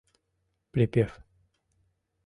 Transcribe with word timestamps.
Припев: 0.71 1.13